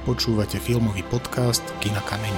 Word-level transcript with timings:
Počúvate 0.00 0.56
filmový 0.56 1.04
podcast 1.12 1.60
Kina 1.76 2.00
Kameň. 2.00 2.32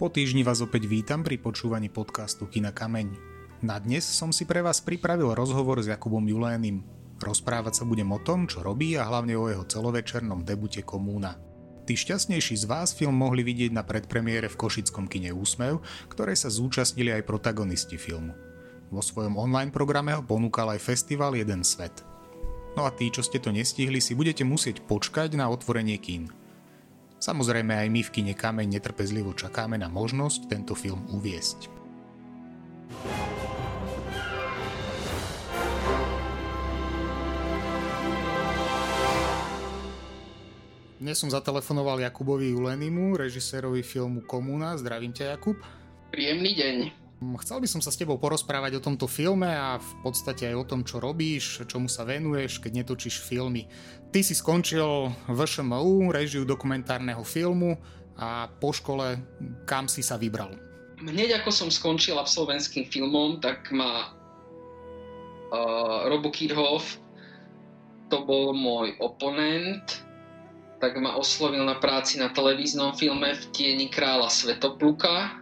Po 0.00 0.08
týždni 0.08 0.40
vás 0.40 0.64
opäť 0.64 0.88
vítam 0.88 1.20
pri 1.20 1.36
počúvaní 1.36 1.92
podcastu 1.92 2.48
Kina 2.48 2.72
Kameň. 2.72 3.12
Na 3.60 3.76
dnes 3.76 4.08
som 4.08 4.32
si 4.32 4.48
pre 4.48 4.64
vás 4.64 4.80
pripravil 4.80 5.36
rozhovor 5.36 5.84
s 5.84 5.92
Jakubom 5.92 6.24
Julénim. 6.24 6.80
Rozprávať 7.20 7.76
sa 7.76 7.84
budem 7.84 8.08
o 8.08 8.16
tom, 8.24 8.48
čo 8.48 8.64
robí 8.64 8.96
a 8.96 9.04
hlavne 9.04 9.36
o 9.36 9.52
jeho 9.52 9.68
celovečernom 9.68 10.48
debute 10.48 10.80
Komúna. 10.80 11.36
Tí 11.84 11.92
šťastnejší 11.92 12.56
z 12.56 12.64
vás 12.64 12.96
film 12.96 13.20
mohli 13.20 13.44
vidieť 13.44 13.76
na 13.76 13.84
predpremiére 13.84 14.48
v 14.48 14.56
Košickom 14.64 15.12
kine 15.12 15.36
Úsmev, 15.36 15.84
ktorej 16.08 16.40
sa 16.40 16.48
zúčastnili 16.48 17.12
aj 17.20 17.28
protagonisti 17.28 18.00
filmu. 18.00 18.32
Vo 18.88 19.04
svojom 19.04 19.36
online 19.36 19.68
programe 19.68 20.16
ho 20.16 20.24
ponúkal 20.24 20.72
aj 20.72 20.80
festival 20.80 21.36
Jeden 21.36 21.60
svet– 21.60 22.00
No 22.78 22.86
a 22.86 22.90
tí, 22.94 23.10
čo 23.10 23.26
ste 23.26 23.42
to 23.42 23.50
nestihli, 23.50 23.98
si 23.98 24.14
budete 24.14 24.46
musieť 24.46 24.86
počkať 24.86 25.34
na 25.34 25.50
otvorenie 25.50 25.98
kín. 25.98 26.30
Samozrejme 27.20 27.76
aj 27.76 27.88
my 27.90 28.00
v 28.06 28.12
kine 28.14 28.34
Kameň 28.38 28.80
netrpezlivo 28.80 29.34
čakáme 29.34 29.76
na 29.76 29.90
možnosť 29.90 30.48
tento 30.48 30.72
film 30.78 31.04
uviesť. 31.10 31.68
Dnes 41.00 41.16
som 41.16 41.32
zatelefonoval 41.32 42.04
Jakubovi 42.04 42.52
Julenimu, 42.52 43.16
režisérovi 43.16 43.80
filmu 43.80 44.20
Komuna. 44.24 44.76
Zdravím 44.76 45.16
ťa, 45.16 45.32
Jakub. 45.32 45.56
Príjemný 46.12 46.52
deň. 46.52 46.99
Chcel 47.20 47.60
by 47.60 47.68
som 47.68 47.84
sa 47.84 47.92
s 47.92 48.00
tebou 48.00 48.16
porozprávať 48.16 48.80
o 48.80 48.84
tomto 48.84 49.04
filme 49.04 49.44
a 49.44 49.76
v 49.76 49.92
podstate 50.00 50.48
aj 50.48 50.56
o 50.56 50.64
tom, 50.64 50.80
čo 50.88 51.04
robíš, 51.04 51.68
čomu 51.68 51.84
sa 51.84 52.08
venuješ, 52.08 52.64
keď 52.64 52.80
netočíš 52.80 53.20
filmy. 53.20 53.68
Ty 54.08 54.24
si 54.24 54.32
skončil 54.32 55.12
VŠMU, 55.28 56.16
režiu 56.16 56.48
dokumentárneho 56.48 57.20
filmu 57.20 57.76
a 58.16 58.48
po 58.48 58.72
škole 58.72 59.20
kam 59.68 59.84
si 59.84 60.00
sa 60.00 60.16
vybral? 60.16 60.56
Hneď 61.04 61.44
ako 61.44 61.52
som 61.52 61.68
skončil 61.68 62.16
absolventským 62.16 62.88
filmom, 62.88 63.36
tak 63.44 63.68
ma 63.68 64.16
uh, 65.52 66.08
Robo 66.08 66.32
Kidhoff, 66.32 66.96
to 68.08 68.24
bol 68.24 68.56
môj 68.56 68.96
oponent, 68.96 70.04
tak 70.80 70.96
ma 70.96 71.20
oslovil 71.20 71.68
na 71.68 71.76
práci 71.76 72.16
na 72.16 72.32
televíznom 72.32 72.96
filme 72.96 73.36
v 73.36 73.44
Tieni 73.52 73.92
kráľa 73.92 74.32
Svetopluka, 74.32 75.39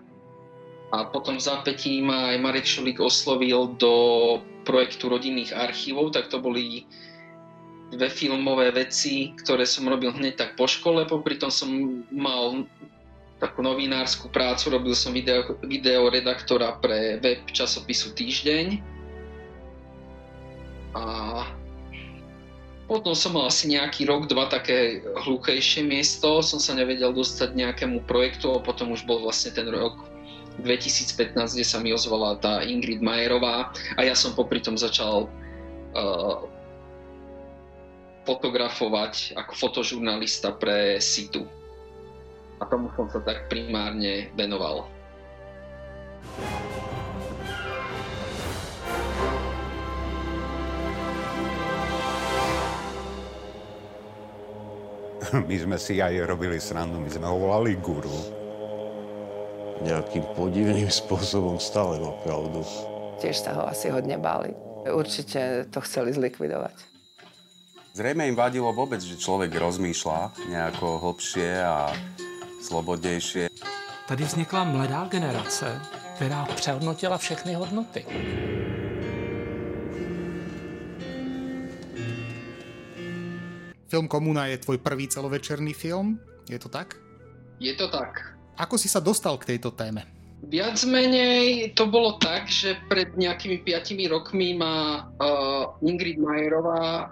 a 0.89 1.05
potom 1.05 1.37
v 1.37 1.45
zápätí 1.45 2.01
ma 2.01 2.33
aj 2.33 2.37
Marek 2.41 2.65
Šulík 2.65 2.97
oslovil 2.97 3.77
do 3.77 3.95
projektu 4.65 5.13
rodinných 5.13 5.53
archívov, 5.53 6.17
tak 6.17 6.33
to 6.33 6.41
boli 6.41 6.89
dve 7.93 8.09
filmové 8.09 8.73
veci, 8.73 9.37
ktoré 9.37 9.69
som 9.69 9.89
robil 9.89 10.13
hneď 10.13 10.37
tak 10.37 10.51
po 10.57 10.65
škole, 10.65 11.05
popri 11.05 11.37
tom 11.37 11.53
som 11.53 11.69
mal 12.09 12.65
takú 13.37 13.61
novinárskú 13.61 14.33
prácu, 14.33 14.73
robil 14.73 14.97
som 14.97 15.13
video, 15.13 15.57
video 15.65 16.09
redaktora 16.09 16.77
pre 16.81 17.21
web 17.21 17.45
časopisu 17.53 18.17
Týždeň. 18.17 18.81
A 20.97 21.05
potom 22.89 23.13
som 23.13 23.37
mal 23.37 23.53
asi 23.53 23.69
nejaký 23.69 24.09
rok, 24.09 24.27
dva 24.27 24.49
také 24.49 25.05
hlúkejšie 25.05 25.85
miesto, 25.85 26.41
som 26.41 26.57
sa 26.57 26.73
nevedel 26.73 27.13
dostať 27.13 27.53
nejakému 27.53 28.09
projektu 28.09 28.57
a 28.57 28.65
potom 28.65 28.97
už 28.97 29.05
bol 29.05 29.21
vlastne 29.21 29.53
ten 29.53 29.69
rok 29.69 30.18
2015, 30.63 31.55
kde 31.55 31.67
sa 31.67 31.79
mi 31.79 31.95
ozvala 31.95 32.39
tá 32.43 32.67
Ingrid 32.67 32.99
Majerová 32.99 33.71
a 33.95 34.01
ja 34.03 34.15
som 34.19 34.35
popri 34.35 34.59
tom 34.59 34.75
začal 34.75 35.31
uh, 35.95 36.37
fotografovať 38.27 39.39
ako 39.39 39.53
fotožurnalista 39.55 40.53
pre 40.59 40.99
Situ. 40.99 41.47
A 42.59 42.67
tomu 42.67 42.91
som 42.99 43.07
sa 43.09 43.23
tak 43.23 43.47
primárne 43.47 44.35
venoval. 44.35 44.91
My 55.49 55.57
sme 55.61 55.77
si 55.77 56.01
aj 56.01 56.25
robili 56.25 56.57
srandu, 56.59 56.99
my 56.99 57.11
sme 57.13 57.29
ho 57.29 57.37
volali 57.37 57.77
guru 57.79 58.38
nejakým 59.83 60.25
podivným 60.35 60.91
spôsobom 61.03 61.61
stále 61.63 62.01
má 62.01 62.13
pravdu. 62.25 62.63
Tiež 63.19 63.43
sa 63.43 63.55
ho 63.59 63.63
asi 63.67 63.91
hodne 63.91 64.19
báli. 64.19 64.55
Určite 64.87 65.67
to 65.75 65.83
chceli 65.83 66.15
zlikvidovať. 66.15 66.99
Zrejme 67.99 68.31
im 68.31 68.39
vadilo 68.39 68.71
vôbec, 68.71 69.03
že 69.03 69.19
človek 69.19 69.51
rozmýšľa 69.59 70.47
nejako 70.55 71.03
hlbšie 71.03 71.51
a 71.67 71.91
slobodnejšie. 72.63 73.51
Tady 74.07 74.25
vznikla 74.25 74.65
mladá 74.65 75.05
generace, 75.11 75.83
která 76.15 76.45
přehodnotila 76.45 77.19
všechny 77.19 77.55
hodnoty. 77.55 78.07
Film 83.89 84.09
Komuna 84.09 84.47
je 84.47 84.59
tvoj 84.59 84.79
prvý 84.79 85.09
celovečerný 85.09 85.75
film, 85.75 86.21
je 86.51 86.59
to 86.59 86.69
tak? 86.69 86.95
Je 87.61 87.75
to 87.75 87.89
tak. 87.89 88.38
Ako 88.59 88.75
si 88.75 88.91
sa 88.91 88.99
dostal 88.99 89.39
k 89.39 89.55
tejto 89.55 89.71
téme? 89.71 90.03
Viac 90.39 90.83
menej 90.87 91.75
to 91.75 91.87
bolo 91.91 92.19
tak, 92.19 92.47
že 92.47 92.79
pred 92.87 93.15
nejakými 93.15 93.63
5 93.63 94.07
rokmi 94.11 94.55
ma 94.55 95.07
uh, 95.19 95.75
Ingrid 95.83 96.19
Majerová, 96.19 97.11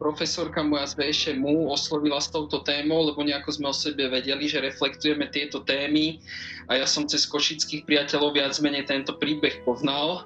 profesorka 0.00 0.64
moja 0.64 0.88
z 0.88 0.94
VŠMU, 0.96 1.68
oslovila 1.68 2.22
s 2.22 2.32
touto 2.32 2.64
témou, 2.64 3.04
lebo 3.04 3.20
nejako 3.20 3.52
sme 3.52 3.66
o 3.68 3.76
sebe 3.76 4.08
vedeli, 4.08 4.48
že 4.48 4.64
reflektujeme 4.64 5.28
tieto 5.28 5.60
témy 5.60 6.22
a 6.70 6.78
ja 6.80 6.86
som 6.86 7.04
cez 7.04 7.26
košických 7.28 7.84
priateľov 7.84 8.38
viac 8.38 8.54
menej 8.62 8.86
tento 8.86 9.18
príbeh 9.18 9.66
poznal 9.66 10.24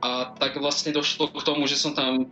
a 0.00 0.32
tak 0.38 0.56
vlastne 0.56 0.94
došlo 0.94 1.28
k 1.34 1.42
tomu, 1.42 1.66
že 1.66 1.76
som 1.76 1.92
tam 1.92 2.30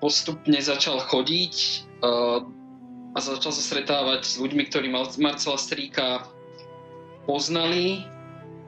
postupne 0.00 0.58
začal 0.58 0.98
chodiť 0.98 1.54
uh, 2.02 2.42
a 3.14 3.18
začal 3.22 3.52
sa 3.54 3.62
stretávať 3.62 4.28
s 4.28 4.34
ľuďmi, 4.36 4.66
ktorí 4.68 4.92
Marcela 4.92 5.56
Stríka 5.56 6.26
poznali, 7.26 8.06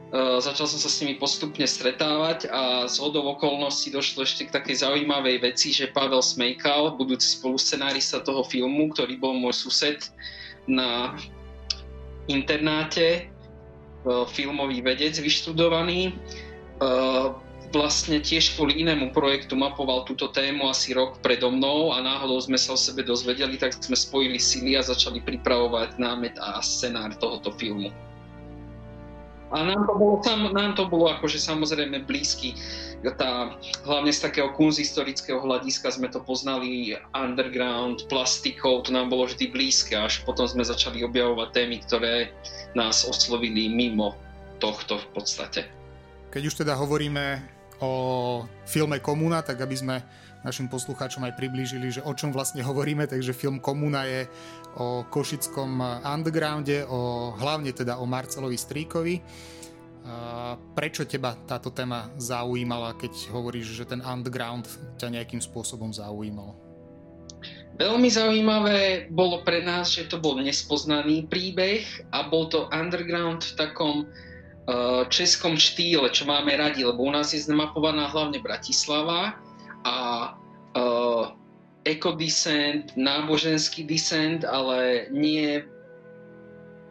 Uh, 0.08 0.41
začal 0.41 0.64
som 0.64 0.80
sa 0.80 0.88
s 0.88 1.04
nimi 1.04 1.20
postupne 1.20 1.69
stretávať 1.69 2.48
a 2.48 2.88
z 2.88 2.96
hodov 2.96 3.36
okolností 3.36 3.92
došlo 3.92 4.24
ešte 4.24 4.48
k 4.48 4.54
takej 4.56 4.80
zaujímavej 4.80 5.44
veci, 5.44 5.69
že 5.69 5.92
Pavel 5.92 6.24
Smejkal, 6.24 6.97
budúci 6.97 7.36
spoluscenárista 7.36 8.24
toho 8.24 8.41
filmu, 8.48 8.88
ktorý 8.88 9.20
bol 9.20 9.36
môj 9.36 9.68
sused 9.68 10.08
na 10.64 11.12
internáte, 12.24 13.28
uh, 14.08 14.24
filmový 14.32 14.80
vedec 14.80 15.12
vyštudovaný, 15.20 16.16
uh, 16.80 17.36
vlastne 17.68 18.16
tiež 18.16 18.56
kvôli 18.56 18.80
inému 18.80 19.12
projektu 19.12 19.60
mapoval 19.60 20.08
túto 20.08 20.32
tému 20.32 20.72
asi 20.72 20.97
rok 20.97 21.20
predo 21.20 21.52
mnou 21.52 21.92
a 21.92 22.00
náhodou 22.00 22.41
sme 22.41 22.56
sa 22.56 22.72
o 22.72 22.80
sebe 22.80 23.04
dozvedeli, 23.04 23.60
tak 23.60 23.76
sme 23.76 23.92
spojili 23.92 24.41
sily 24.41 24.72
a 24.72 24.80
začali 24.80 25.20
pripravovať 25.20 26.00
námet 26.00 26.32
a 26.41 26.64
scenár 26.64 27.12
tohoto 27.20 27.52
filmu. 27.60 27.92
A 29.48 29.64
nám 29.64 29.88
to 29.88 29.97
bolo, 29.97 30.20
sam, 30.20 30.53
nám 30.53 30.76
to 30.76 30.84
bolo 30.84 31.09
akože 31.09 31.41
samozrejme 31.41 32.04
blízky. 32.04 32.53
Tá, 33.16 33.56
hlavne 33.86 34.12
z 34.12 34.28
takého 34.28 34.53
kunzhistorického 34.53 35.41
hľadiska 35.41 35.88
sme 35.94 36.10
to 36.12 36.20
poznali 36.20 36.98
underground, 37.16 38.04
plastikov, 38.12 38.84
to 38.84 38.91
nám 38.92 39.09
bolo 39.09 39.25
vždy 39.25 39.48
blízke, 39.48 39.97
až 39.97 40.20
potom 40.28 40.44
sme 40.44 40.66
začali 40.66 41.00
objavovať 41.06 41.48
témy, 41.54 41.76
ktoré 41.86 42.14
nás 42.76 43.09
oslovili 43.09 43.70
mimo 43.72 44.19
tohto 44.59 44.98
v 44.98 45.06
podstate. 45.16 45.60
Keď 46.28 46.42
už 46.44 46.54
teda 46.66 46.76
hovoríme 46.76 47.41
o 47.80 47.91
filme 48.66 48.98
Komuna, 49.00 49.41
tak 49.41 49.62
aby 49.62 49.76
sme 49.78 49.97
našim 50.46 50.70
poslucháčom 50.70 51.26
aj 51.26 51.34
priblížili, 51.34 51.90
že 51.90 52.04
o 52.04 52.14
čom 52.14 52.30
vlastne 52.30 52.62
hovoríme, 52.62 53.10
takže 53.10 53.34
film 53.34 53.58
Komuna 53.58 54.06
je 54.06 54.30
o 54.78 55.02
košickom 55.08 55.82
undergrounde, 56.06 56.86
o, 56.86 57.32
hlavne 57.34 57.74
teda 57.74 57.98
o 57.98 58.06
Marcelovi 58.06 58.54
Stríkovi. 58.54 59.18
Prečo 60.72 61.04
teba 61.04 61.36
táto 61.44 61.68
téma 61.68 62.08
zaujímala, 62.16 62.96
keď 62.96 63.28
hovoríš, 63.28 63.76
že 63.76 63.84
ten 63.84 64.00
underground 64.00 64.64
ťa 64.96 65.12
nejakým 65.12 65.42
spôsobom 65.42 65.92
zaujímal? 65.92 66.56
Veľmi 67.76 68.08
zaujímavé 68.08 69.12
bolo 69.12 69.44
pre 69.44 69.60
nás, 69.60 69.92
že 69.92 70.08
to 70.08 70.16
bol 70.16 70.40
nespoznaný 70.40 71.28
príbeh 71.28 71.84
a 72.10 72.24
bol 72.24 72.48
to 72.48 72.72
underground 72.72 73.44
v 73.44 73.54
takom 73.54 73.94
uh, 74.08 75.04
českom 75.12 75.60
štýle, 75.60 76.08
čo 76.08 76.24
máme 76.24 76.56
radi, 76.56 76.88
lebo 76.88 77.04
u 77.04 77.12
nás 77.12 77.36
je 77.36 77.44
znamapovaná 77.44 78.08
hlavne 78.08 78.40
Bratislava 78.40 79.36
a 79.88 79.96
uh, 80.76 81.32
ekodisent, 81.88 82.92
náboženský 82.92 83.88
disent, 83.88 84.44
ale 84.44 85.08
nie 85.08 85.64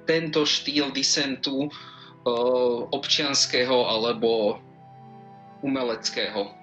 tento 0.10 0.42
štýl 0.50 0.90
disentu 0.90 1.70
uh, 1.70 2.90
občianského 2.90 3.86
alebo 3.86 4.58
umeleckého. 5.62 6.58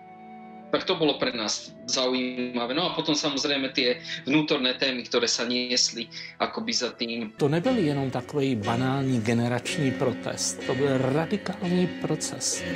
tak 0.75 0.91
to 0.91 0.99
bolo 0.99 1.15
pre 1.23 1.31
nás 1.31 1.71
zaujímavé. 1.87 2.75
No 2.75 2.91
a 2.91 2.99
potom 2.99 3.15
samozrejme 3.15 3.71
tie 3.71 4.03
vnútorné 4.27 4.75
témy, 4.75 5.07
ktoré 5.07 5.31
sa 5.31 5.47
niesli 5.47 6.11
akoby 6.43 6.73
za 6.75 6.91
tým. 6.99 7.31
To 7.39 7.47
nebyl 7.47 7.79
jenom 7.79 8.11
takový 8.11 8.59
banální 8.59 9.23
generační 9.23 9.95
protest, 9.95 10.67
to 10.67 10.75
byl 10.75 10.99
radikální 10.99 11.87
proces. 12.03 12.67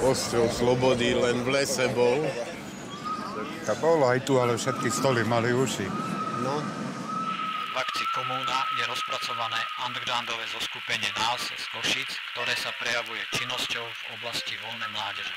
Ostrov 0.00 0.48
slobody 0.56 1.14
len 1.14 1.44
v 1.44 1.48
lese 1.48 1.88
bol. 1.92 2.24
To 3.66 3.74
bolo 3.82 4.06
aj 4.06 4.22
tu, 4.22 4.38
ale 4.38 4.54
všetky 4.54 4.86
stoly 4.94 5.26
mali 5.26 5.50
uši. 5.50 5.90
No, 6.38 6.62
V 7.66 7.74
akcii 7.74 8.06
Komúna 8.14 8.62
je 8.78 8.86
rozpracované 8.86 9.58
undergroundové 9.82 10.46
zoskupenie 10.54 11.10
nás 11.18 11.42
z 11.50 11.66
Košic, 11.74 12.06
ktoré 12.30 12.54
sa 12.54 12.70
prejavuje 12.78 13.18
činnosťou 13.34 13.82
v 13.82 14.02
oblasti 14.22 14.54
voľnej 14.62 14.90
mládeže. 14.94 15.34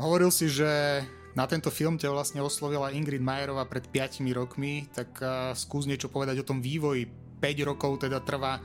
Hovoril 0.00 0.32
si, 0.32 0.48
že 0.48 1.04
na 1.36 1.44
tento 1.44 1.68
film 1.68 2.00
ťa 2.00 2.08
vlastne 2.08 2.40
oslovila 2.40 2.88
Ingrid 2.88 3.20
Majerová 3.20 3.68
pred 3.68 3.84
5 3.92 4.24
rokmi, 4.32 4.88
tak 4.96 5.12
uh, 5.20 5.52
skús 5.52 5.84
niečo 5.84 6.08
povedať 6.08 6.40
o 6.40 6.48
tom 6.48 6.64
vývoji. 6.64 7.04
5 7.36 7.68
rokov 7.68 8.08
teda 8.08 8.24
trvá 8.24 8.64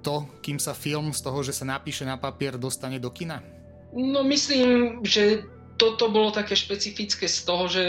to, 0.00 0.24
kým 0.40 0.56
sa 0.56 0.72
film 0.72 1.12
z 1.12 1.20
toho, 1.20 1.44
že 1.44 1.52
sa 1.52 1.68
napíše 1.68 2.08
na 2.08 2.16
papier, 2.16 2.56
dostane 2.56 2.96
do 2.96 3.12
kina? 3.12 3.44
No 3.92 4.24
myslím, 4.24 5.04
že 5.04 5.44
toto 5.78 6.10
bolo 6.10 6.34
také 6.34 6.58
špecifické 6.58 7.30
z 7.30 7.38
toho, 7.46 7.64
že, 7.70 7.86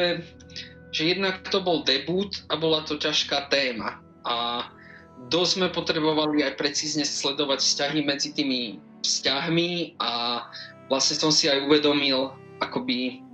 že 0.94 1.12
jednak 1.12 1.42
to 1.50 1.60
bol 1.60 1.82
debut 1.82 2.30
a 2.48 2.56
bola 2.56 2.86
to 2.86 2.96
ťažká 2.96 3.50
téma. 3.50 4.00
A 4.24 4.70
dosť 5.28 5.52
sme 5.58 5.68
potrebovali 5.74 6.46
aj 6.46 6.56
precízne 6.56 7.04
sledovať 7.04 7.60
vzťahy 7.60 8.00
medzi 8.06 8.32
tými 8.32 8.80
vzťahmi 9.02 10.00
a 10.00 10.46
vlastne 10.88 11.18
som 11.18 11.34
si 11.34 11.50
aj 11.50 11.66
uvedomil 11.66 12.32
akoby 12.64 13.26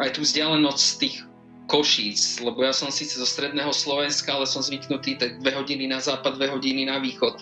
aj 0.00 0.16
tú 0.16 0.20
vzdialenosť 0.22 0.80
z 0.80 0.94
tých 1.02 1.16
Košíc, 1.64 2.44
lebo 2.44 2.60
ja 2.60 2.76
som 2.76 2.92
síce 2.92 3.16
zo 3.16 3.24
stredného 3.24 3.72
Slovenska, 3.72 4.36
ale 4.36 4.44
som 4.44 4.60
zvyknutý 4.60 5.16
tak 5.16 5.40
dve 5.40 5.56
hodiny 5.56 5.88
na 5.88 5.96
západ, 5.96 6.36
dve 6.36 6.52
hodiny 6.52 6.84
na 6.84 7.00
východ 7.00 7.40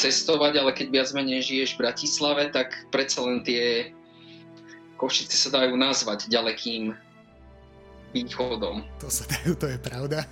cestovať, 0.00 0.64
ale 0.64 0.72
keď 0.72 0.86
viac 0.88 1.08
menej 1.12 1.44
žiješ 1.44 1.76
v 1.76 1.80
Bratislave, 1.84 2.48
tak 2.48 2.72
predsa 2.88 3.20
len 3.20 3.44
tie 3.44 3.92
Košice 5.04 5.36
sa 5.36 5.52
dajú 5.52 5.76
nazvať 5.76 6.32
ďalekým 6.32 6.96
východom. 8.16 8.88
To 9.04 9.08
sa 9.12 9.28
dajú, 9.28 9.52
to 9.52 9.68
je 9.68 9.76
pravda. 9.76 10.24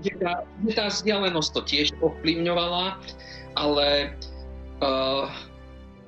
Kde 0.00 0.24
tá, 0.24 0.48
kde 0.64 0.72
tá 0.72 0.88
vzdialenosť 0.88 1.50
to 1.52 1.60
tiež 1.68 1.86
ovplyvňovala, 2.00 2.96
ale 3.60 4.16
uh, 4.80 5.28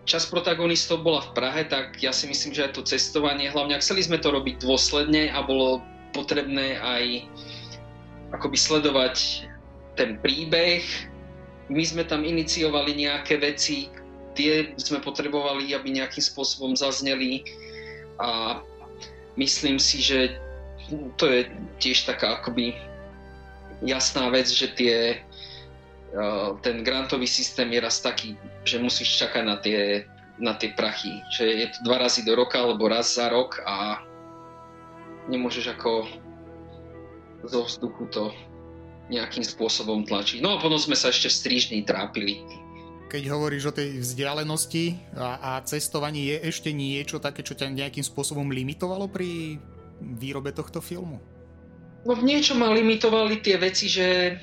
čas 0.08 0.24
protagonistov 0.24 1.04
bola 1.04 1.20
v 1.20 1.36
Prahe, 1.36 1.68
tak 1.68 2.00
ja 2.00 2.16
si 2.16 2.32
myslím, 2.32 2.56
že 2.56 2.64
aj 2.64 2.80
to 2.80 2.88
cestovanie, 2.88 3.52
hlavne 3.52 3.76
ak 3.76 3.84
chceli 3.84 4.08
sme 4.08 4.16
to 4.16 4.32
robiť 4.32 4.64
dôsledne 4.64 5.28
a 5.28 5.44
bolo 5.44 5.84
potrebné 6.16 6.80
aj 6.80 7.28
akoby 8.40 8.56
sledovať 8.56 9.44
ten 10.00 10.16
príbeh. 10.24 10.80
My 11.68 11.84
sme 11.84 12.08
tam 12.08 12.24
iniciovali 12.24 12.96
nejaké 13.04 13.36
veci, 13.36 13.92
tie 14.34 14.74
sme 14.78 15.02
potrebovali, 15.02 15.74
aby 15.74 15.98
nejakým 15.98 16.22
spôsobom 16.22 16.76
zazneli 16.78 17.42
a 18.20 18.60
myslím 19.36 19.80
si, 19.80 20.02
že 20.02 20.36
to 21.16 21.30
je 21.30 21.46
tiež 21.78 22.06
taká 22.06 22.42
akoby 22.42 22.74
jasná 23.86 24.28
vec, 24.28 24.50
že 24.50 24.74
tie, 24.74 25.22
ten 26.60 26.82
grantový 26.82 27.26
systém 27.26 27.70
je 27.72 27.80
raz 27.80 28.02
taký, 28.02 28.36
že 28.66 28.82
musíš 28.82 29.16
čakať 29.18 29.42
na 29.46 29.56
tie, 29.62 30.04
na 30.36 30.52
tie 30.58 30.74
prachy. 30.74 31.22
Že 31.32 31.44
je 31.46 31.66
to 31.72 31.78
dva 31.86 32.02
razy 32.02 32.26
do 32.26 32.34
roka 32.34 32.58
alebo 32.60 32.90
raz 32.90 33.14
za 33.14 33.30
rok 33.30 33.62
a 33.64 34.02
nemôžeš 35.30 35.78
ako 35.78 36.10
zo 37.46 37.60
vzduchu 37.64 38.04
to 38.12 38.24
nejakým 39.10 39.42
spôsobom 39.42 40.06
tlačiť. 40.06 40.38
No 40.44 40.58
a 40.58 40.62
potom 40.62 40.78
sme 40.78 40.94
sa 40.94 41.10
ešte 41.10 41.30
v 41.32 41.82
trápili. 41.82 42.44
Keď 43.10 43.26
hovoríš 43.26 43.74
o 43.74 43.76
tej 43.76 43.98
vzdialenosti 43.98 45.18
a, 45.18 45.58
a 45.58 45.66
cestovaní, 45.66 46.30
je 46.30 46.46
ešte 46.46 46.70
niečo 46.70 47.18
také, 47.18 47.42
čo 47.42 47.58
ťa 47.58 47.74
nejakým 47.74 48.06
spôsobom 48.06 48.46
limitovalo 48.54 49.10
pri 49.10 49.58
výrobe 49.98 50.54
tohto 50.54 50.78
filmu? 50.78 51.18
No 52.06 52.14
v 52.14 52.22
niečom 52.22 52.62
ma 52.62 52.70
limitovali 52.70 53.42
tie 53.42 53.58
veci, 53.58 53.90
že 53.90 54.38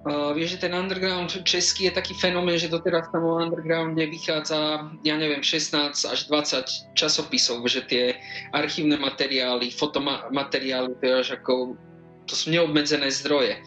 Uh, 0.00 0.32
vieš, 0.32 0.56
že 0.56 0.64
ten 0.64 0.72
underground 0.72 1.28
český 1.44 1.84
je 1.84 1.92
taký 1.92 2.16
fenomén, 2.16 2.56
že 2.56 2.72
doteraz 2.72 3.12
tam 3.12 3.20
o 3.20 3.36
undergrounde 3.36 4.00
vychádza, 4.08 4.88
ja 5.04 5.14
neviem, 5.20 5.44
16 5.44 5.92
až 5.92 6.20
20 6.24 6.96
časopisov, 6.96 7.60
že 7.68 7.84
tie 7.84 8.16
archívne 8.56 8.96
materiály, 8.96 9.68
fotomateriály, 9.68 10.96
to, 10.96 11.04
je 11.04 11.14
až 11.20 11.28
ako, 11.36 11.76
to 12.24 12.32
sú 12.32 12.48
neobmedzené 12.48 13.12
zdroje. 13.12 13.60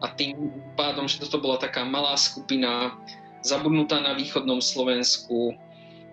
A 0.00 0.06
tým 0.16 0.52
pádom, 0.80 1.04
že 1.04 1.20
toto 1.20 1.40
bola 1.40 1.60
taká 1.60 1.84
malá 1.84 2.16
skupina, 2.16 2.96
zabudnutá 3.44 4.00
na 4.00 4.16
východnom 4.16 4.60
Slovensku, 4.60 5.56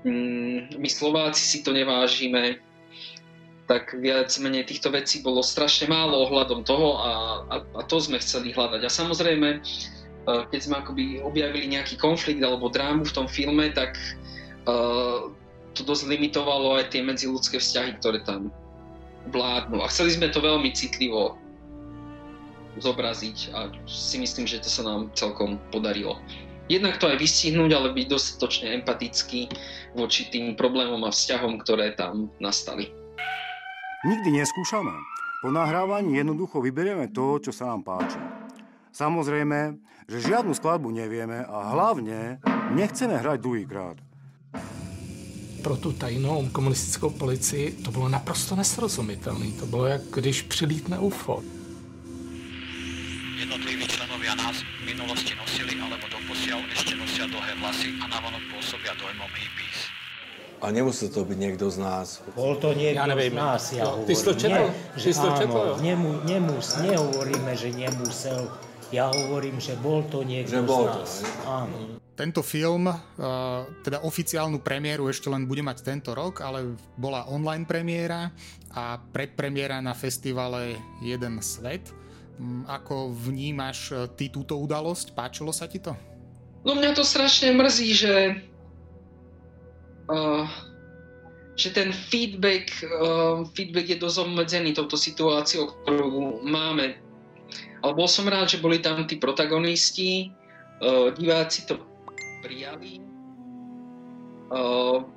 mm, 0.03 0.75
my 0.79 0.89
Slováci 0.91 1.43
si 1.43 1.59
to 1.63 1.71
nevážime, 1.71 2.59
tak 3.67 3.91
viac 3.99 4.31
menej 4.39 4.63
týchto 4.63 4.91
vecí 4.95 5.19
bolo 5.19 5.43
strašne 5.43 5.91
málo 5.91 6.23
ohľadom 6.23 6.63
toho 6.63 7.03
a, 7.03 7.11
a, 7.51 7.55
a 7.59 7.81
to 7.83 7.99
sme 7.99 8.15
chceli 8.23 8.55
hľadať. 8.55 8.79
A 8.79 8.89
samozrejme, 8.91 9.49
e, 9.55 9.59
keď 10.23 10.59
sme 10.63 10.75
akoby 10.79 11.19
objavili 11.19 11.67
nejaký 11.75 11.99
konflikt 11.99 12.39
alebo 12.39 12.71
drámu 12.71 13.03
v 13.03 13.15
tom 13.15 13.27
filme, 13.27 13.67
tak 13.75 13.99
uh, 14.67 15.27
to 15.75 15.81
dosť 15.83 16.07
limitovalo 16.07 16.79
aj 16.79 16.95
tie 16.95 17.03
medziludské 17.03 17.59
vzťahy, 17.59 17.99
ktoré 17.99 18.23
tam 18.23 18.49
vládnu. 19.29 19.83
A 19.83 19.91
chceli 19.91 20.15
sme 20.15 20.31
to 20.31 20.39
veľmi 20.39 20.71
citlivo 20.71 21.35
zobraziť 22.81 23.37
a 23.53 23.71
si 23.85 24.17
myslím, 24.21 24.45
že 24.47 24.63
to 24.63 24.69
sa 24.69 24.83
nám 24.85 25.11
celkom 25.13 25.57
podarilo. 25.69 26.17
Jednak 26.67 26.99
to 26.99 27.07
aj 27.07 27.15
vystihnúť, 27.15 27.71
ale 27.71 27.95
byť 27.95 28.07
dostatočne 28.11 28.75
empatický 28.83 29.47
voči 29.95 30.27
tým 30.27 30.59
problémom 30.59 30.99
a 31.07 31.11
vzťahom, 31.15 31.63
ktoré 31.63 31.95
tam 31.95 32.27
nastali. 32.43 32.91
Nikdy 34.03 34.29
neskúšame. 34.43 34.91
Po 35.41 35.49
nahrávaní 35.53 36.19
jednoducho 36.19 36.59
vyberieme 36.59 37.07
to, 37.13 37.39
čo 37.39 37.55
sa 37.55 37.71
nám 37.71 37.87
páči. 37.87 38.19
Samozrejme, 38.91 39.79
že 40.09 40.27
žiadnu 40.27 40.51
skladbu 40.57 40.91
nevieme 40.91 41.45
a 41.45 41.71
hlavne 41.71 42.43
nechceme 42.75 43.15
hrať 43.15 43.37
druhýkrát. 43.39 43.97
Pro 45.63 45.75
tu 45.79 45.93
tajnou 45.93 46.47
komunistickou 46.51 47.15
policii 47.15 47.83
to 47.83 47.91
bylo 47.91 48.09
naprosto 48.09 48.55
nesrozumitelné. 48.55 49.55
To 49.59 49.65
bylo, 49.65 49.85
jak 49.85 50.01
když 50.11 50.41
přilítne 50.41 50.99
UFO. 50.99 51.43
Jednotliví 53.47 53.87
členovia 53.87 54.35
nás 54.35 54.59
v 54.59 54.91
minulosti 54.91 55.31
nosili 55.31 55.79
alebo 55.79 56.03
doposiaľ 56.11 56.67
ešte 56.67 56.99
nosia 56.99 57.31
dlhé 57.31 57.55
vlasy 57.55 57.95
a 57.95 58.11
navonok 58.11 58.43
pôsobia 58.51 58.91
dojmom 58.99 59.31
hippies. 59.31 59.87
A 60.59 60.67
nemusel 60.67 61.07
to 61.07 61.23
byť 61.23 61.37
niekto 61.39 61.71
z 61.71 61.79
nás. 61.79 62.19
Bol 62.35 62.59
to 62.59 62.75
niekto 62.75 62.99
Ja 62.99 63.07
neviem. 63.07 63.31
z 63.31 63.39
nás, 63.39 63.63
ja 63.71 63.87
No, 63.87 64.03
hovorím. 64.03 64.07
ty 64.11 64.13
si 64.19 64.23
to 64.27 64.33
četol? 64.35 64.67
Nie, 64.67 64.99
že 64.99 65.07
to 65.15 65.29
áno, 65.31 65.39
četol? 65.39 65.65
Nemu, 65.79 66.09
nemus, 66.27 66.67
nehovoríme, 66.75 67.51
že 67.55 67.67
nemusel. 67.71 68.39
Ja 68.91 69.07
hovorím, 69.07 69.63
že 69.63 69.79
bol 69.79 70.03
to 70.03 70.27
niekto 70.27 70.51
Že 70.51 70.59
z 70.59 70.67
bol 70.67 70.83
to, 70.83 70.99
nás. 70.99 71.11
hej. 71.15 71.31
Áno. 71.47 71.75
Tento 72.19 72.41
film, 72.43 72.83
uh, 72.83 72.99
teda 73.79 74.03
oficiálnu 74.03 74.59
premiéru 74.59 75.07
ešte 75.07 75.31
len 75.31 75.47
bude 75.47 75.63
mať 75.63 75.87
tento 75.87 76.11
rok, 76.11 76.43
ale 76.43 76.75
bola 76.99 77.31
online 77.31 77.63
premiéra 77.63 78.27
a 78.75 78.99
predpremiéra 78.99 79.79
na 79.79 79.95
festivale 79.95 80.75
Jeden 80.99 81.39
svet. 81.39 81.95
Mm, 82.37 82.69
Ako 82.69 83.09
vnímaš 83.09 83.91
eh, 83.91 84.05
ty 84.13 84.29
túto 84.29 84.57
udalosť? 84.61 85.17
Páčilo 85.17 85.49
sa 85.49 85.65
ti 85.65 85.81
to? 85.81 85.97
No 86.65 86.77
mňa 86.77 86.93
to 86.93 87.03
strašne 87.05 87.55
mrzí, 87.55 87.89
že, 87.95 88.15
uh, 90.11 90.43
že 91.55 91.71
ten 91.71 91.95
feedback, 91.95 92.67
uh, 92.83 93.47
feedback 93.55 93.87
je 93.87 94.03
dosť 94.03 94.27
obmedzený 94.27 94.75
touto 94.75 94.99
situáciou, 94.99 95.71
ktorú 95.71 96.43
máme. 96.43 96.99
Ale 97.79 97.91
bol 97.95 98.09
som 98.11 98.27
rád, 98.27 98.51
že 98.51 98.59
boli 98.59 98.83
tam 98.83 99.07
tí 99.07 99.15
protagonisti, 99.15 100.27
uh, 100.83 101.07
diváci 101.15 101.63
to 101.71 101.79
prijali. 102.43 102.99
Uh, 104.51 105.07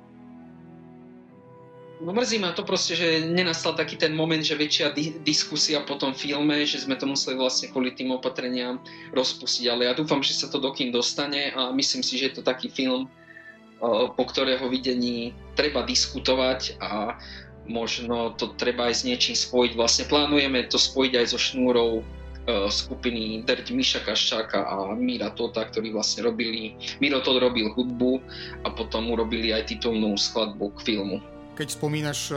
No 2.01 2.17
mrzí 2.17 2.41
ma 2.41 2.49
to 2.49 2.65
proste, 2.65 2.97
že 2.97 3.29
nenastal 3.29 3.77
taký 3.77 3.93
ten 3.93 4.17
moment, 4.17 4.41
že 4.41 4.57
väčšia 4.57 4.89
di- 4.89 5.21
diskusia 5.21 5.85
po 5.85 6.01
tom 6.01 6.17
filme, 6.17 6.65
že 6.65 6.81
sme 6.81 6.97
to 6.97 7.05
museli 7.05 7.37
vlastne 7.37 7.69
kvôli 7.69 7.93
tým 7.93 8.09
opatreniam 8.09 8.81
rozpustiť, 9.13 9.69
ale 9.69 9.85
ja 9.85 9.93
dúfam, 9.93 10.17
že 10.25 10.33
sa 10.33 10.49
to 10.49 10.57
do 10.57 10.73
kým 10.73 10.89
dostane 10.89 11.53
a 11.53 11.69
myslím 11.69 12.01
si, 12.01 12.17
že 12.17 12.33
je 12.33 12.41
to 12.41 12.43
taký 12.43 12.73
film, 12.73 13.05
uh, 13.05 14.09
po 14.17 14.23
ktorého 14.25 14.65
videní 14.65 15.37
treba 15.53 15.85
diskutovať 15.85 16.81
a 16.81 17.21
možno 17.69 18.33
to 18.33 18.57
treba 18.57 18.89
aj 18.89 18.97
s 18.97 19.05
niečím 19.05 19.37
spojiť. 19.37 19.77
Vlastne 19.77 20.09
plánujeme 20.09 20.65
to 20.73 20.81
spojiť 20.81 21.13
aj 21.21 21.25
so 21.29 21.37
šnúrou 21.37 22.01
uh, 22.01 22.65
skupiny 22.65 23.45
Drť 23.45 23.77
Miša 23.77 24.01
Kaščáka 24.09 24.65
a 24.65 24.97
Míra 24.97 25.37
Tota, 25.37 25.69
ktorí 25.69 25.93
vlastne 25.93 26.25
robili, 26.25 26.73
Miro 26.97 27.21
Tot 27.21 27.37
robil 27.37 27.69
hudbu 27.77 28.25
a 28.65 28.73
potom 28.73 29.13
urobili 29.13 29.53
aj 29.53 29.69
titulnú 29.69 30.17
skladbu 30.17 30.81
k 30.81 30.97
filmu. 30.97 31.21
Keď 31.51 31.67
spomínaš 31.77 32.31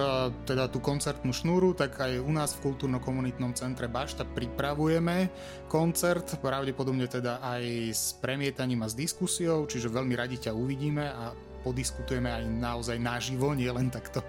teda 0.45 0.69
tú 0.69 0.83
koncertnú 0.83 1.31
šnúru, 1.31 1.73
tak 1.73 1.97
aj 1.97 2.19
u 2.21 2.33
nás 2.35 2.53
v 2.59 2.69
kultúrno-komunitnom 2.69 3.55
centre 3.55 3.87
Bašta 3.89 4.27
pripravujeme 4.27 5.31
koncert, 5.71 6.37
pravdepodobne 6.43 7.07
teda 7.09 7.39
aj 7.41 7.63
s 7.95 8.05
premietaním 8.19 8.85
a 8.85 8.91
s 8.91 8.99
diskusiou, 8.99 9.65
čiže 9.65 9.89
veľmi 9.89 10.13
radi 10.19 10.37
ťa 10.43 10.53
uvidíme 10.53 11.07
a 11.09 11.31
podiskutujeme 11.65 12.29
aj 12.29 12.45
naozaj 12.61 12.99
naživo, 13.01 13.57
nie 13.57 13.71
len 13.73 13.89
takto 13.89 14.21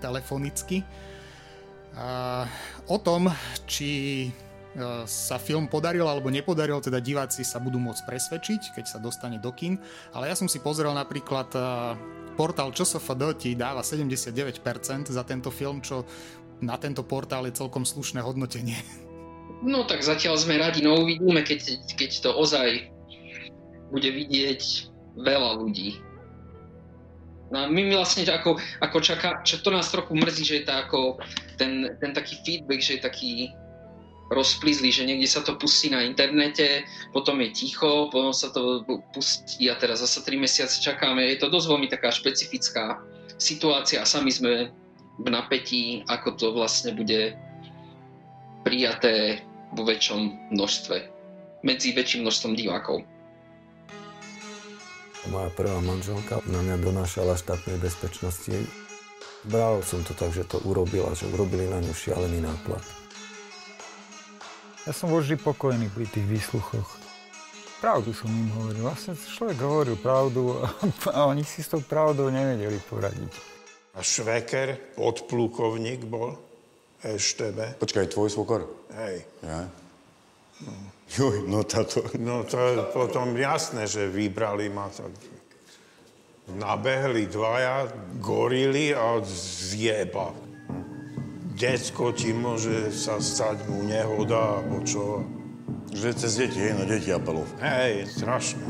telefonicky. 0.00 0.80
O 2.88 2.96
tom, 3.02 3.28
či 3.68 4.30
sa 5.06 5.36
film 5.36 5.66
podaril 5.66 6.06
alebo 6.06 6.32
nepodaril, 6.32 6.78
teda 6.82 7.02
diváci 7.02 7.42
sa 7.42 7.58
budú 7.58 7.78
môcť 7.82 8.02
presvedčiť, 8.06 8.62
keď 8.78 8.84
sa 8.86 8.98
dostane 8.98 9.38
do 9.38 9.50
kin. 9.52 9.78
Ale 10.14 10.30
ja 10.30 10.36
som 10.38 10.46
si 10.46 10.58
pozrel 10.62 10.94
napríklad 10.94 11.50
portál 12.38 12.70
ČSFD 12.70 13.22
ti 13.34 13.50
dáva 13.58 13.82
79% 13.82 14.62
za 15.10 15.22
tento 15.26 15.50
film, 15.50 15.82
čo 15.82 16.06
na 16.62 16.78
tento 16.78 17.02
portál 17.02 17.50
je 17.50 17.58
celkom 17.58 17.82
slušné 17.82 18.22
hodnotenie. 18.22 18.78
No 19.58 19.82
tak 19.82 20.06
zatiaľ 20.06 20.38
sme 20.38 20.54
radi, 20.54 20.86
no 20.86 21.02
uvidíme, 21.02 21.42
keď, 21.42 21.82
keď 21.98 22.10
to 22.22 22.30
ozaj 22.30 22.94
bude 23.90 24.06
vidieť 24.06 24.62
veľa 25.18 25.58
ľudí. 25.58 25.98
No 27.48 27.66
my 27.66 27.96
vlastne 27.96 28.28
ako, 28.28 28.60
ako 28.84 28.98
čaká, 29.00 29.40
čo 29.42 29.58
to 29.64 29.72
nás 29.72 29.88
trochu 29.88 30.12
mrzí, 30.14 30.44
že 30.44 30.54
je 30.62 30.64
to 30.68 30.74
ako 30.76 31.00
ten, 31.56 31.90
ten 31.98 32.12
taký 32.12 32.36
feedback, 32.44 32.80
že 32.84 33.00
je 33.00 33.02
taký 33.02 33.32
rozplizli, 34.28 34.92
že 34.92 35.08
niekde 35.08 35.28
sa 35.28 35.40
to 35.40 35.56
pustí 35.56 35.88
na 35.88 36.04
internete, 36.04 36.84
potom 37.16 37.40
je 37.40 37.48
ticho, 37.52 38.12
potom 38.12 38.32
sa 38.36 38.52
to 38.52 38.84
pustí 39.16 39.68
a 39.72 39.74
teraz 39.76 40.04
zase 40.04 40.20
3 40.20 40.36
mesiace 40.36 40.80
čakáme. 40.84 41.24
Je 41.24 41.40
to 41.40 41.48
dosť 41.48 41.66
veľmi 41.68 41.88
taká 41.88 42.12
špecifická 42.12 43.00
situácia 43.40 44.04
a 44.04 44.08
sami 44.08 44.28
sme 44.28 44.68
v 45.18 45.28
napätí, 45.32 46.04
ako 46.06 46.28
to 46.36 46.46
vlastne 46.52 46.92
bude 46.94 47.34
prijaté 48.62 49.42
vo 49.72 49.84
väčšom 49.84 50.52
množstve, 50.52 50.96
medzi 51.64 51.96
väčším 51.96 52.28
množstvom 52.28 52.52
divákov. 52.52 53.04
Moja 55.28 55.50
prvá 55.52 55.76
manželka 55.84 56.40
na 56.48 56.64
mňa 56.64 56.76
donášala 56.80 57.36
štátnej 57.36 57.76
bezpečnosti. 57.82 58.64
Bral 59.44 59.84
som 59.84 60.00
to 60.04 60.16
tak, 60.16 60.32
že 60.32 60.46
to 60.48 60.56
urobila, 60.64 61.12
že 61.12 61.28
urobili 61.28 61.68
na 61.68 61.84
ňu 61.84 61.92
šialený 61.92 62.44
náklad. 62.44 62.80
Ja 64.88 64.96
som 64.96 65.12
vždy 65.12 65.36
pokojný 65.36 65.92
pri 65.92 66.08
tých 66.08 66.24
výsluchoch. 66.24 66.88
Pravdu 67.84 68.16
som 68.16 68.32
im 68.32 68.48
hovoril. 68.56 68.88
Vlastne 68.88 69.20
človek 69.20 69.60
hovoril 69.60 70.00
pravdu 70.00 70.64
a 71.12 71.28
oni 71.28 71.44
si 71.44 71.60
s 71.60 71.68
tou 71.68 71.84
pravdou 71.84 72.32
nevedeli 72.32 72.80
poradiť. 72.88 73.28
A 73.92 74.00
Šveker, 74.00 74.96
podplukovník 74.96 76.08
bol 76.08 76.40
EŠTB. 77.04 77.76
Počkaj, 77.76 78.16
tvoj 78.16 78.32
svokor? 78.32 78.64
Hej. 78.96 79.28
Ja? 79.44 79.68
No. 80.64 80.72
Juj, 81.12 81.44
no 81.44 81.68
táto... 81.68 82.08
No 82.16 82.48
to 82.48 82.56
je 82.56 82.80
potom 82.88 83.36
jasné, 83.36 83.84
že 83.84 84.08
vybrali 84.08 84.72
ma 84.72 84.88
tak. 84.88 85.12
Nabehli 86.48 87.28
dvaja 87.28 87.92
gorily 88.24 88.96
a 88.96 89.20
zjeba 89.20 90.47
decko 91.58 92.14
ti 92.14 92.30
môže 92.30 92.94
sa 92.94 93.18
stať 93.18 93.66
mu 93.66 93.82
nehoda, 93.82 94.62
alebo 94.62 94.78
čo. 94.86 95.26
Že 95.90 96.08
cez 96.14 96.32
deti, 96.38 96.62
hej, 96.62 96.78
na 96.78 96.86
deti 96.86 97.10
apelov. 97.10 97.50
Hej, 97.58 98.06
strašné. 98.14 98.62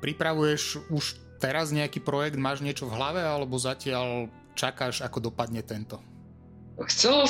Pripravuješ 0.00 0.88
už 0.88 1.29
teraz 1.40 1.72
nejaký 1.72 2.04
projekt, 2.04 2.36
máš 2.36 2.60
niečo 2.60 2.86
v 2.86 2.94
hlave, 3.00 3.24
alebo 3.24 3.56
zatiaľ 3.56 4.28
čakáš, 4.52 5.00
ako 5.00 5.32
dopadne 5.32 5.64
tento? 5.64 5.96
Chcel 6.84 7.24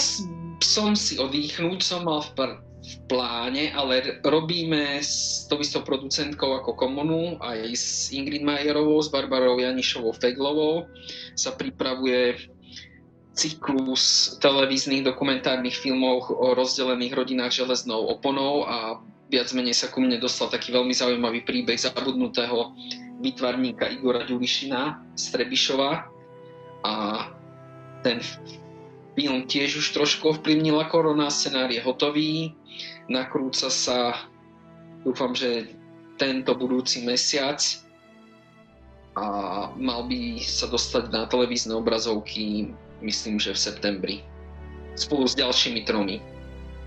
som 0.62 0.98
si 0.98 1.16
oddychnúť, 1.16 1.80
som 1.82 2.06
mal 2.06 2.22
v, 2.22 2.30
pr- 2.34 2.60
v 2.80 2.94
pláne, 3.06 3.70
ale 3.76 4.22
robíme 4.24 4.98
s 4.98 5.44
tou 5.46 5.60
istou 5.60 5.84
producentkou 5.84 6.58
ako 6.62 6.74
Komunu, 6.74 7.36
aj 7.38 7.60
s 7.76 7.86
Ingrid 8.10 8.42
Majerovou, 8.42 8.98
s 9.02 9.12
Barbarou 9.12 9.60
Janišovou 9.60 10.16
Feglovou 10.16 10.88
sa 11.36 11.52
pripravuje 11.54 12.50
cyklus 13.36 14.36
televíznych 14.42 15.06
dokumentárnych 15.06 15.76
filmov 15.76 16.28
o 16.28 16.52
rozdelených 16.52 17.14
rodinách 17.14 17.52
železnou 17.52 18.10
oponou 18.10 18.66
a 18.66 19.00
viac 19.30 19.48
menej 19.54 19.76
sa 19.76 19.88
ku 19.88 20.02
mne 20.02 20.18
dostal 20.18 20.50
taký 20.50 20.74
veľmi 20.74 20.90
zaujímavý 20.90 21.46
príbeh 21.46 21.78
zabudnutého 21.78 22.74
výtvarníka 23.20 23.86
Igora 23.92 24.24
Ďulišina 24.24 25.12
z 25.14 25.24
Trebišova 25.36 25.90
a 26.82 26.94
ten 28.00 28.18
film 29.12 29.44
tiež 29.44 29.76
už 29.76 29.86
trošku 29.92 30.32
ovplyvnila 30.36 30.88
korona, 30.88 31.28
scenár 31.28 31.68
je 31.68 31.84
hotový, 31.84 32.56
nakrúca 33.12 33.68
sa, 33.68 34.24
dúfam, 35.04 35.36
že 35.36 35.76
tento 36.16 36.56
budúci 36.56 37.04
mesiac 37.04 37.60
a 39.20 39.26
mal 39.76 40.08
by 40.08 40.40
sa 40.40 40.70
dostať 40.70 41.12
na 41.12 41.28
televízne 41.28 41.76
obrazovky, 41.76 42.72
myslím, 43.04 43.36
že 43.36 43.52
v 43.52 43.60
septembri. 43.60 44.16
Spolu 44.96 45.28
s 45.28 45.36
ďalšími 45.36 45.84
tromi 45.84 46.24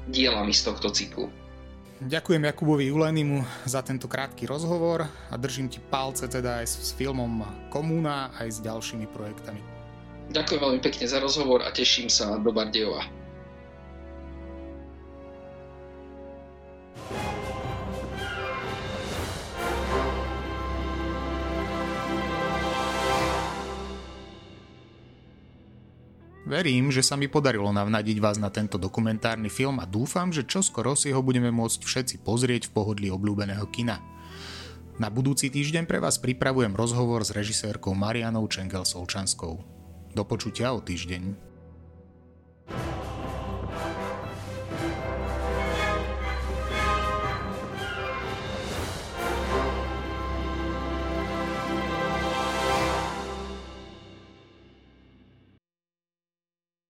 dielami 0.09 0.51
z 0.51 0.65
tohto 0.65 0.89
cyklu. 0.89 1.29
Ďakujem 2.03 2.43
Jakubovi 2.43 2.91
Julenimu 2.91 3.47
za 3.63 3.79
tento 3.79 4.11
krátky 4.11 4.43
rozhovor 4.43 5.07
a 5.07 5.35
držím 5.39 5.71
ti 5.71 5.79
palce 5.79 6.27
teda 6.27 6.59
aj 6.59 6.67
s 6.67 6.91
filmom 6.99 7.47
Komúna 7.71 8.27
aj 8.43 8.47
s 8.49 8.59
ďalšími 8.59 9.07
projektami. 9.07 9.63
Ďakujem 10.35 10.59
veľmi 10.59 10.81
pekne 10.83 11.07
za 11.07 11.23
rozhovor 11.23 11.63
a 11.63 11.71
teším 11.71 12.11
sa 12.11 12.35
do 12.35 12.51
Bardejova. 12.51 13.22
Verím, 26.53 26.93
že 26.93 27.01
sa 27.01 27.17
mi 27.17 27.25
podarilo 27.25 27.73
navnadiť 27.73 28.21
vás 28.21 28.37
na 28.37 28.53
tento 28.53 28.77
dokumentárny 28.77 29.49
film 29.49 29.81
a 29.81 29.89
dúfam, 29.89 30.29
že 30.29 30.45
čoskoro 30.45 30.93
si 30.93 31.09
ho 31.09 31.17
budeme 31.25 31.49
môcť 31.49 31.81
všetci 31.81 32.15
pozrieť 32.21 32.69
v 32.69 32.73
pohodlí 32.77 33.07
obľúbeného 33.09 33.65
kina. 33.73 33.97
Na 35.01 35.09
budúci 35.09 35.49
týždeň 35.49 35.89
pre 35.89 35.97
vás 35.97 36.21
pripravujem 36.21 36.77
rozhovor 36.77 37.25
s 37.25 37.33
režisérkou 37.33 37.97
Marianou 37.97 38.45
Čengel 38.45 38.85
Solčanskou. 38.85 39.65
Do 40.13 40.23
počutia 40.29 40.77
o 40.77 40.79
týždeň. 40.85 41.52